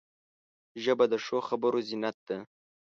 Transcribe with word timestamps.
ژبه 0.83 1.05
د 1.11 1.13
ښو 1.25 1.37
خبرو 1.49 1.79
زینت 1.87 2.17
ده 2.27 2.37